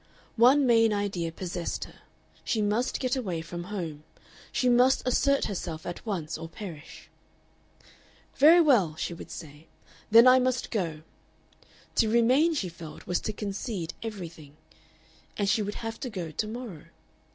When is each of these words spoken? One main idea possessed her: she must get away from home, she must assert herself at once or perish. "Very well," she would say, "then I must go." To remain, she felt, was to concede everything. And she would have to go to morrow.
One 0.37 0.65
main 0.65 0.91
idea 0.93 1.31
possessed 1.31 1.83
her: 1.83 1.99
she 2.43 2.59
must 2.59 2.99
get 2.99 3.15
away 3.15 3.41
from 3.43 3.65
home, 3.65 4.03
she 4.51 4.67
must 4.67 5.07
assert 5.07 5.45
herself 5.45 5.85
at 5.85 6.03
once 6.07 6.39
or 6.39 6.49
perish. 6.49 7.07
"Very 8.35 8.59
well," 8.61 8.95
she 8.95 9.13
would 9.13 9.29
say, 9.29 9.67
"then 10.09 10.25
I 10.27 10.39
must 10.39 10.71
go." 10.71 11.03
To 11.97 12.09
remain, 12.09 12.55
she 12.55 12.67
felt, 12.67 13.05
was 13.05 13.19
to 13.19 13.31
concede 13.31 13.93
everything. 14.01 14.57
And 15.37 15.47
she 15.47 15.61
would 15.61 15.75
have 15.85 15.99
to 15.99 16.09
go 16.09 16.31
to 16.31 16.47
morrow. 16.47 16.85